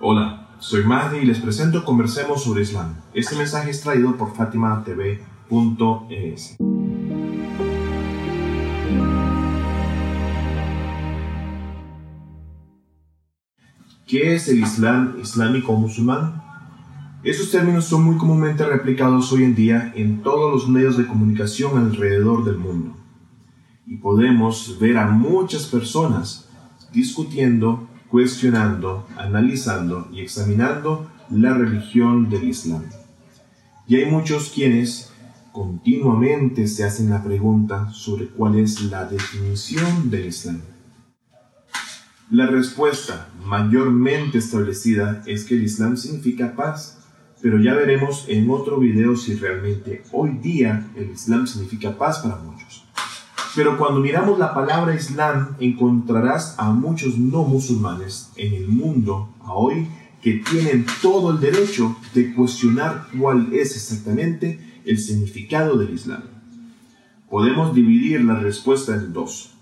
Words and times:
Hola, 0.00 0.46
soy 0.60 0.84
Mahdi 0.84 1.18
y 1.18 1.26
les 1.26 1.40
presento 1.40 1.84
Conversemos 1.84 2.44
sobre 2.44 2.62
Islam. 2.62 2.94
Este 3.14 3.34
mensaje 3.34 3.70
es 3.70 3.80
traído 3.80 4.16
por 4.16 4.32
FatimaTV.es. 4.32 6.56
¿Qué 14.06 14.36
es 14.36 14.46
el 14.46 14.60
Islam 14.60 15.16
islámico 15.20 15.72
musulmán? 15.72 16.44
Esos 17.24 17.50
términos 17.50 17.86
son 17.86 18.04
muy 18.04 18.18
comúnmente 18.18 18.64
replicados 18.64 19.32
hoy 19.32 19.42
en 19.42 19.56
día 19.56 19.92
en 19.96 20.22
todos 20.22 20.52
los 20.52 20.68
medios 20.68 20.96
de 20.96 21.08
comunicación 21.08 21.76
alrededor 21.76 22.44
del 22.44 22.58
mundo. 22.58 22.96
Y 23.84 23.96
podemos 23.96 24.78
ver 24.78 24.96
a 24.96 25.08
muchas 25.08 25.66
personas 25.66 26.48
discutiendo, 26.92 27.88
cuestionando, 28.10 29.06
analizando 29.16 30.08
y 30.12 30.20
examinando 30.20 31.10
la 31.30 31.54
religión 31.54 32.30
del 32.30 32.48
Islam. 32.48 32.84
Y 33.86 33.96
hay 33.96 34.10
muchos 34.10 34.50
quienes 34.50 35.12
continuamente 35.52 36.66
se 36.66 36.84
hacen 36.84 37.10
la 37.10 37.22
pregunta 37.22 37.90
sobre 37.92 38.28
cuál 38.28 38.58
es 38.58 38.82
la 38.82 39.04
definición 39.04 40.10
del 40.10 40.26
Islam. 40.26 40.60
La 42.30 42.46
respuesta 42.46 43.28
mayormente 43.44 44.38
establecida 44.38 45.22
es 45.26 45.44
que 45.44 45.54
el 45.54 45.64
Islam 45.64 45.96
significa 45.96 46.54
paz 46.54 46.98
pero 47.40 47.60
ya 47.60 47.74
veremos 47.74 48.24
en 48.28 48.50
otro 48.50 48.78
video 48.78 49.16
si 49.16 49.34
realmente 49.34 50.02
hoy 50.12 50.38
día 50.38 50.88
el 50.96 51.10
Islam 51.10 51.46
significa 51.46 51.96
paz 51.96 52.18
para 52.18 52.36
muchos. 52.36 52.87
Pero 53.58 53.76
cuando 53.76 53.98
miramos 53.98 54.38
la 54.38 54.54
palabra 54.54 54.94
Islam, 54.94 55.56
encontrarás 55.58 56.54
a 56.58 56.70
muchos 56.70 57.18
no 57.18 57.42
musulmanes 57.42 58.30
en 58.36 58.54
el 58.54 58.68
mundo 58.68 59.30
hoy 59.48 59.88
que 60.22 60.34
tienen 60.48 60.86
todo 61.02 61.32
el 61.32 61.40
derecho 61.40 61.96
de 62.14 62.32
cuestionar 62.34 63.08
cuál 63.18 63.52
es 63.52 63.74
exactamente 63.74 64.60
el 64.84 64.96
significado 65.00 65.76
del 65.76 65.92
Islam. 65.92 66.22
Podemos 67.28 67.74
dividir 67.74 68.20
la 68.20 68.38
respuesta 68.38 68.94
en 68.94 69.12
dos, 69.12 69.54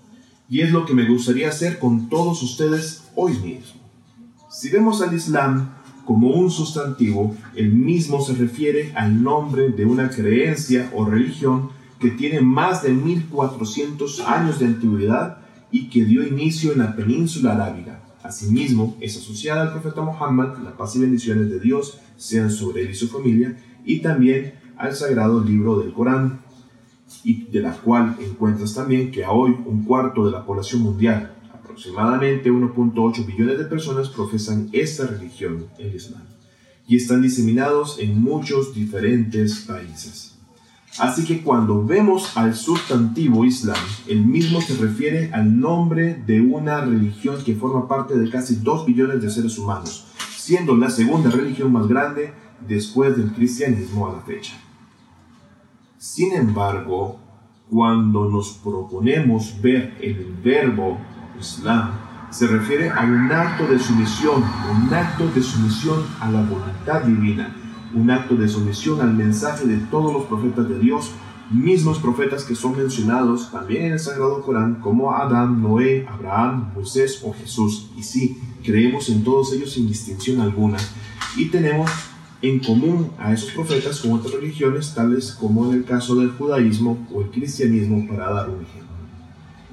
y 0.47 0.61
es 0.61 0.71
lo 0.71 0.85
que 0.85 0.93
me 0.93 1.09
gustaría 1.09 1.49
hacer 1.49 1.79
con 1.79 2.07
todos 2.07 2.43
ustedes 2.43 3.09
hoy 3.15 3.33
mismo. 3.39 3.81
Si 4.51 4.69
vemos 4.69 5.01
al 5.01 5.15
Islam 5.15 5.71
como 6.05 6.29
un 6.29 6.51
sustantivo, 6.51 7.35
el 7.55 7.73
mismo 7.73 8.21
se 8.21 8.35
refiere 8.35 8.93
al 8.95 9.23
nombre 9.23 9.69
de 9.69 9.87
una 9.87 10.11
creencia 10.11 10.91
o 10.93 11.03
religión 11.03 11.75
que 11.99 12.11
tiene 12.11 12.41
más 12.41 12.83
de 12.83 12.93
1400 12.93 14.19
años 14.21 14.59
de 14.59 14.65
antigüedad 14.65 15.39
y 15.71 15.89
que 15.89 16.05
dio 16.05 16.25
inicio 16.25 16.73
en 16.73 16.79
la 16.79 16.95
península 16.95 17.53
arábiga. 17.53 18.03
Asimismo, 18.23 18.97
es 18.99 19.17
asociada 19.17 19.61
al 19.61 19.71
profeta 19.71 20.01
Muhammad, 20.01 20.57
la 20.63 20.75
paz 20.75 20.95
y 20.95 20.99
bendiciones 20.99 21.49
de 21.49 21.59
Dios 21.59 21.99
sean 22.17 22.51
sobre 22.51 22.83
él 22.83 22.91
y 22.91 22.95
su 22.95 23.07
familia, 23.07 23.57
y 23.85 23.99
también 24.01 24.53
al 24.77 24.95
sagrado 24.95 25.43
libro 25.43 25.79
del 25.79 25.93
Corán, 25.93 26.41
de 27.23 27.61
la 27.61 27.73
cual 27.73 28.17
encuentras 28.19 28.73
también 28.73 29.11
que 29.11 29.23
a 29.23 29.31
hoy 29.31 29.55
un 29.65 29.83
cuarto 29.83 30.25
de 30.25 30.31
la 30.31 30.45
población 30.45 30.81
mundial, 30.81 31.33
Aproximadamente 31.77 32.51
1.8 32.51 33.23
billones 33.23 33.59
de 33.59 33.65
personas 33.65 34.09
profesan 34.09 34.67
esta 34.71 35.05
religión, 35.05 35.67
el 35.77 35.93
Islam, 35.93 36.23
y 36.87 36.95
están 36.95 37.21
diseminados 37.21 37.99
en 37.99 38.19
muchos 38.19 38.73
diferentes 38.73 39.59
países. 39.59 40.36
Así 40.99 41.25
que 41.25 41.43
cuando 41.43 41.85
vemos 41.85 42.35
al 42.35 42.55
sustantivo 42.55 43.45
Islam, 43.45 43.77
el 44.07 44.25
mismo 44.25 44.61
se 44.61 44.75
refiere 44.77 45.31
al 45.31 45.59
nombre 45.59 46.15
de 46.25 46.41
una 46.41 46.81
religión 46.81 47.43
que 47.43 47.55
forma 47.55 47.87
parte 47.87 48.17
de 48.17 48.29
casi 48.29 48.55
2 48.55 48.85
billones 48.85 49.21
de 49.21 49.29
seres 49.29 49.57
humanos, 49.59 50.07
siendo 50.35 50.75
la 50.75 50.89
segunda 50.89 51.29
religión 51.29 51.71
más 51.71 51.87
grande 51.87 52.33
después 52.67 53.15
del 53.15 53.31
cristianismo 53.31 54.07
a 54.07 54.13
la 54.13 54.21
fecha. 54.21 54.53
Sin 55.99 56.33
embargo, 56.33 57.19
cuando 57.69 58.29
nos 58.29 58.53
proponemos 58.63 59.61
ver 59.61 59.97
el 60.01 60.35
verbo 60.43 60.97
Islam 61.39 61.91
se 62.29 62.47
refiere 62.47 62.89
a 62.89 63.01
un 63.01 63.31
acto 63.31 63.67
de 63.67 63.79
sumisión, 63.79 64.43
un 64.69 64.93
acto 64.93 65.27
de 65.27 65.41
sumisión 65.41 66.05
a 66.19 66.29
la 66.29 66.41
voluntad 66.41 67.01
divina, 67.01 67.55
un 67.93 68.09
acto 68.11 68.35
de 68.35 68.47
sumisión 68.47 69.01
al 69.01 69.13
mensaje 69.13 69.65
de 69.65 69.77
todos 69.89 70.13
los 70.13 70.25
profetas 70.25 70.67
de 70.67 70.79
Dios, 70.79 71.11
mismos 71.51 71.99
profetas 71.99 72.43
que 72.43 72.55
son 72.55 72.77
mencionados 72.77 73.51
también 73.51 73.85
en 73.85 73.91
el 73.93 73.99
Sagrado 73.99 74.41
Corán 74.41 74.75
como 74.75 75.13
Adán, 75.13 75.61
Noé, 75.61 76.05
Abraham, 76.07 76.71
Moisés 76.73 77.21
o 77.23 77.33
Jesús. 77.33 77.89
Y 77.97 78.03
sí, 78.03 78.37
creemos 78.63 79.09
en 79.09 79.23
todos 79.23 79.53
ellos 79.53 79.71
sin 79.71 79.87
distinción 79.87 80.41
alguna. 80.41 80.77
Y 81.37 81.45
tenemos 81.45 81.89
en 82.41 82.59
común 82.59 83.09
a 83.17 83.33
esos 83.33 83.51
profetas 83.51 83.99
con 83.99 84.11
otras 84.11 84.33
religiones, 84.33 84.93
tales 84.93 85.31
como 85.31 85.65
en 85.65 85.79
el 85.79 85.85
caso 85.85 86.15
del 86.15 86.31
judaísmo 86.31 87.07
o 87.13 87.21
el 87.21 87.31
cristianismo, 87.31 88.07
para 88.07 88.31
dar 88.31 88.49
un 88.49 88.61
ejemplo. 88.63 88.87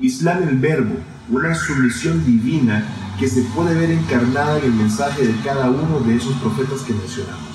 Islam 0.00 0.48
el 0.48 0.58
verbo, 0.58 0.94
una 1.30 1.54
sumisión 1.54 2.24
divina 2.24 2.84
que 3.18 3.28
se 3.28 3.42
puede 3.54 3.74
ver 3.78 3.90
encarnada 3.90 4.58
en 4.58 4.64
el 4.64 4.72
mensaje 4.72 5.26
de 5.26 5.34
cada 5.44 5.70
uno 5.70 6.00
de 6.00 6.16
esos 6.16 6.34
profetas 6.36 6.80
que 6.80 6.92
mencionamos, 6.92 7.53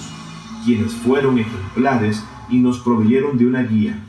quienes 0.69 0.93
fueron 0.93 1.39
ejemplares 1.39 2.23
y 2.47 2.59
nos 2.59 2.77
proveyeron 2.77 3.39
de 3.39 3.47
una 3.47 3.63
guía 3.63 3.99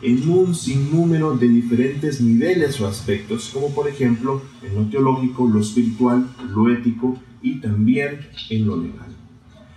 en 0.00 0.26
un 0.30 0.54
sinnúmero 0.54 1.36
de 1.36 1.46
diferentes 1.46 2.22
niveles 2.22 2.80
o 2.80 2.86
aspectos, 2.86 3.50
como 3.52 3.74
por 3.74 3.86
ejemplo 3.86 4.40
en 4.62 4.76
lo 4.76 4.84
teológico, 4.88 5.46
lo 5.46 5.60
espiritual, 5.60 6.26
lo 6.54 6.72
ético 6.72 7.18
y 7.42 7.60
también 7.60 8.20
en 8.48 8.66
lo 8.66 8.78
legal. 8.78 9.14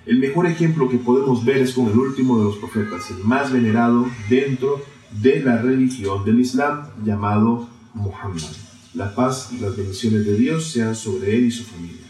El 0.06 0.20
mejor 0.20 0.46
ejemplo 0.46 0.88
que 0.88 0.98
podemos 0.98 1.44
ver 1.44 1.58
es 1.58 1.74
con 1.74 1.88
el 1.88 2.00
último 2.00 2.38
de 2.38 2.46
los 2.46 2.56
profetas, 2.56 3.12
el 3.12 3.22
más 3.26 3.52
venerado 3.52 4.06
dentro 4.30 4.82
de 5.22 5.42
la 5.42 5.62
religión 5.62 6.24
del 6.24 6.40
Islam, 6.40 6.84
llamado 7.04 7.68
Muhammad. 7.94 8.56
La 8.94 9.14
paz 9.14 9.50
y 9.52 9.60
las 9.60 9.76
bendiciones 9.76 10.26
de 10.26 10.38
Dios 10.38 10.72
sean 10.72 10.96
sobre 10.96 11.38
él 11.38 11.48
y 11.48 11.52
su 11.52 11.66
familia. 11.66 12.09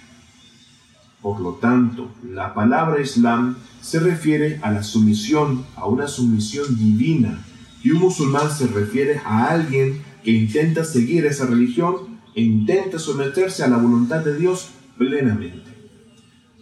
Por 1.22 1.42
lo 1.42 1.54
tanto, 1.56 2.10
la 2.24 2.54
palabra 2.54 3.02
Islam 3.02 3.58
se 3.82 4.00
refiere 4.00 4.60
a 4.62 4.72
la 4.72 4.84
sumisión, 4.84 5.66
a 5.76 5.86
una 5.86 6.08
sumisión 6.08 6.78
divina, 6.78 7.46
y 7.84 7.92
un 7.92 8.00
musulmán 8.00 8.50
se 8.52 8.68
refiere 8.68 9.22
a 9.26 9.48
alguien 9.48 10.02
que 10.24 10.32
intenta 10.32 10.84
seguir 10.84 11.26
esa 11.26 11.46
religión 11.46 12.20
e 12.36 12.42
intenta 12.42 13.00
someterse 13.00 13.64
a 13.64 13.68
la 13.68 13.78
voluntad 13.78 14.24
de 14.24 14.38
Dios 14.38 14.70
plenamente. 14.98 15.70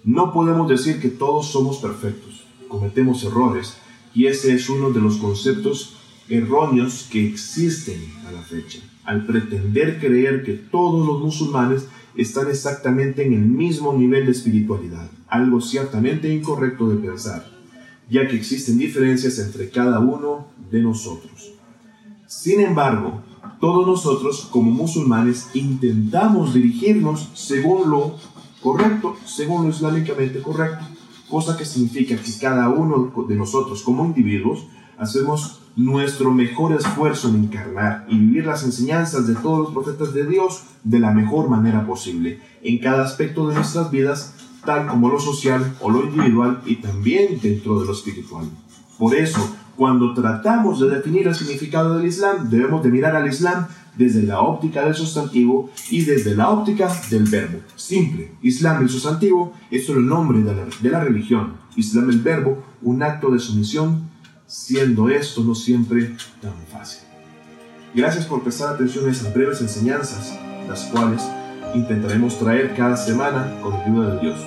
No 0.03 0.33
podemos 0.33 0.67
decir 0.67 0.99
que 0.99 1.09
todos 1.09 1.51
somos 1.51 1.77
perfectos, 1.77 2.45
cometemos 2.67 3.23
errores, 3.23 3.77
y 4.13 4.25
ese 4.25 4.53
es 4.53 4.69
uno 4.69 4.91
de 4.91 5.01
los 5.01 5.17
conceptos 5.17 5.97
erróneos 6.29 7.07
que 7.11 7.27
existen 7.27 8.01
a 8.27 8.31
la 8.31 8.41
fecha 8.41 8.79
al 9.07 9.25
pretender 9.25 9.99
creer 9.99 10.43
que 10.43 10.53
todos 10.53 11.07
los 11.07 11.21
musulmanes 11.21 11.87
están 12.17 12.49
exactamente 12.49 13.25
en 13.25 13.33
el 13.33 13.45
mismo 13.45 13.93
nivel 13.93 14.25
de 14.25 14.31
espiritualidad, 14.31 15.09
algo 15.27 15.61
ciertamente 15.61 16.33
incorrecto 16.33 16.89
de 16.89 16.97
pensar, 16.97 17.45
ya 18.09 18.27
que 18.27 18.35
existen 18.35 18.77
diferencias 18.77 19.37
entre 19.39 19.69
cada 19.69 19.99
uno 19.99 20.47
de 20.71 20.81
nosotros. 20.81 21.53
Sin 22.25 22.59
embargo, 22.61 23.21
todos 23.59 23.87
nosotros 23.87 24.49
como 24.51 24.71
musulmanes 24.71 25.47
intentamos 25.53 26.53
dirigirnos 26.53 27.29
según 27.35 27.89
lo 27.89 28.15
correcto, 28.61 29.15
según 29.25 29.63
lo 29.63 29.69
islámicamente 29.69 30.41
correcto, 30.41 30.85
cosa 31.29 31.55
que 31.55 31.65
significa 31.65 32.15
que 32.15 32.31
cada 32.39 32.69
uno 32.69 33.13
de 33.27 33.35
nosotros 33.35 33.83
como 33.83 34.05
individuos 34.05 34.65
hacemos 34.97 35.59
nuestro 35.77 36.33
mejor 36.33 36.73
esfuerzo 36.73 37.29
en 37.29 37.35
encarnar 37.35 38.07
y 38.09 38.17
vivir 38.17 38.47
las 38.47 38.63
enseñanzas 38.63 39.27
de 39.27 39.35
todos 39.35 39.59
los 39.59 39.71
profetas 39.71 40.11
de 40.11 40.25
Dios 40.25 40.63
de 40.83 40.99
la 40.99 41.11
mejor 41.11 41.49
manera 41.49 41.85
posible, 41.85 42.41
en 42.63 42.79
cada 42.79 43.03
aspecto 43.03 43.47
de 43.47 43.53
nuestras 43.53 43.91
vidas, 43.91 44.33
tal 44.65 44.87
como 44.87 45.07
lo 45.07 45.19
social 45.19 45.75
o 45.79 45.91
lo 45.91 46.03
individual 46.03 46.61
y 46.65 46.77
también 46.77 47.39
dentro 47.41 47.79
de 47.79 47.85
lo 47.85 47.93
espiritual. 47.93 48.45
Por 48.97 49.15
eso, 49.15 49.55
cuando 49.75 50.15
tratamos 50.15 50.79
de 50.79 50.89
definir 50.89 51.27
el 51.27 51.35
significado 51.35 51.95
del 51.95 52.07
Islam, 52.07 52.49
debemos 52.49 52.83
de 52.83 52.89
mirar 52.89 53.15
al 53.15 53.27
Islam 53.27 53.67
desde 53.95 54.23
la 54.23 54.41
óptica 54.41 54.83
del 54.83 54.95
sustantivo 54.95 55.69
y 55.91 56.03
desde 56.03 56.35
la 56.35 56.49
óptica 56.49 56.91
del 57.11 57.25
verbo. 57.25 57.59
Simple, 57.75 58.31
Islam 58.41 58.81
el 58.81 58.89
sustantivo 58.89 59.53
es 59.69 59.85
solo 59.85 59.99
el 59.99 60.07
nombre 60.07 60.39
de 60.39 60.55
la, 60.55 60.65
de 60.81 60.89
la 60.89 61.03
religión. 61.03 61.53
Islam 61.75 62.09
el 62.09 62.19
verbo, 62.19 62.63
un 62.81 63.03
acto 63.03 63.29
de 63.29 63.39
sumisión 63.39 64.16
siendo 64.47 65.09
esto 65.09 65.43
no 65.43 65.53
siempre 65.53 66.15
tan 66.41 66.53
fácil. 66.71 67.01
Gracias 67.93 68.25
por 68.25 68.41
prestar 68.43 68.73
atención 68.73 69.07
a 69.07 69.11
estas 69.11 69.33
breves 69.33 69.61
enseñanzas, 69.61 70.37
las 70.67 70.85
cuales 70.85 71.21
intentaremos 71.75 72.39
traer 72.39 72.75
cada 72.75 72.97
semana 72.97 73.59
con 73.61 73.73
ayuda 73.73 74.15
de 74.15 74.21
Dios, 74.21 74.39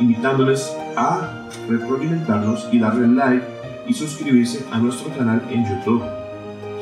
invitándoles 0.00 0.72
a 0.96 1.48
retroalimentarnos 1.68 2.68
y 2.72 2.78
darle 2.78 3.08
like 3.08 3.44
y 3.88 3.94
suscribirse 3.94 4.64
a 4.72 4.78
nuestro 4.78 5.12
canal 5.16 5.42
en 5.50 5.64
YouTube 5.68 6.02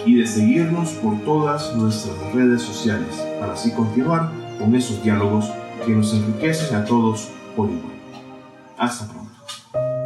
y 0.06 0.16
de 0.16 0.26
seguirnos 0.26 0.90
por 0.92 1.18
todas 1.24 1.74
nuestras 1.76 2.16
redes 2.34 2.62
sociales 2.62 3.14
para 3.40 3.54
así 3.54 3.72
continuar 3.72 4.30
con 4.58 4.74
esos 4.74 5.02
diálogos 5.02 5.46
que 5.84 5.92
nos 5.92 6.12
enriquecen 6.12 6.76
a 6.76 6.84
todos 6.84 7.28
por 7.56 7.70
igual. 7.70 7.94
Hasta 8.78 9.06
pronto. 9.06 9.33